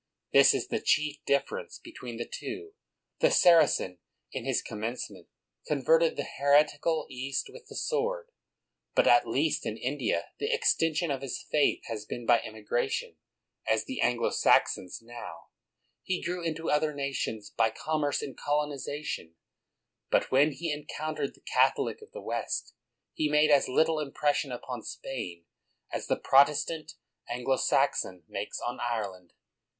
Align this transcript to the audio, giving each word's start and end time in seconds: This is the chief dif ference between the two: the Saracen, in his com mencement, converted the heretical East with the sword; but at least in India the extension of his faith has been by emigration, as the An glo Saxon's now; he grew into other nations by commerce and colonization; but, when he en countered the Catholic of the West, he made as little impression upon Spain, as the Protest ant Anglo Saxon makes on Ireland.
This 0.33 0.55
is 0.55 0.69
the 0.69 0.79
chief 0.81 1.17
dif 1.27 1.45
ference 1.45 1.79
between 1.79 2.17
the 2.17 2.25
two: 2.27 2.73
the 3.19 3.29
Saracen, 3.29 3.99
in 4.31 4.45
his 4.45 4.63
com 4.63 4.79
mencement, 4.79 5.27
converted 5.67 6.15
the 6.17 6.25
heretical 6.39 7.05
East 7.07 7.51
with 7.53 7.67
the 7.67 7.75
sword; 7.75 8.31
but 8.95 9.05
at 9.05 9.27
least 9.27 9.63
in 9.63 9.77
India 9.77 10.31
the 10.39 10.51
extension 10.51 11.11
of 11.11 11.21
his 11.21 11.43
faith 11.51 11.83
has 11.85 12.05
been 12.05 12.25
by 12.25 12.39
emigration, 12.41 13.17
as 13.67 13.85
the 13.85 14.01
An 14.01 14.17
glo 14.17 14.31
Saxon's 14.31 15.03
now; 15.03 15.49
he 16.01 16.19
grew 16.19 16.43
into 16.43 16.71
other 16.71 16.95
nations 16.95 17.51
by 17.51 17.69
commerce 17.69 18.23
and 18.23 18.35
colonization; 18.35 19.35
but, 20.09 20.31
when 20.31 20.51
he 20.51 20.73
en 20.73 20.87
countered 20.87 21.35
the 21.35 21.41
Catholic 21.41 22.01
of 22.01 22.11
the 22.11 22.23
West, 22.23 22.73
he 23.13 23.29
made 23.29 23.51
as 23.51 23.67
little 23.69 23.99
impression 23.99 24.51
upon 24.51 24.81
Spain, 24.81 25.45
as 25.91 26.07
the 26.07 26.17
Protest 26.17 26.71
ant 26.71 26.93
Anglo 27.29 27.57
Saxon 27.57 28.23
makes 28.27 28.59
on 28.59 28.79
Ireland. 28.79 29.33